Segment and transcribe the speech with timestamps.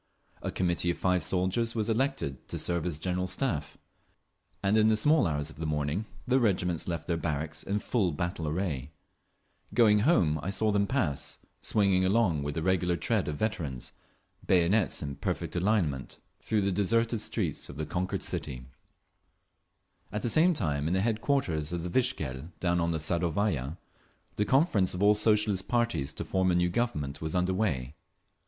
[0.41, 3.77] A Committee of five soldiers was elected to serve as General Staff,
[4.63, 8.11] and in the small hours of the morning the regiments left their barracks in full
[8.11, 8.89] battle array….
[9.75, 13.91] Going home I saw them pass, swinging along with the regular tread of veterans,
[14.43, 18.65] bayonets in perfect alignment, through the deserted streets of the conquered city….
[20.11, 23.77] At the same time, in the headquarters of the Vikzhel down on the Sadovaya,
[24.37, 27.93] the conference of all the Socialist parties to form a new Government was under way.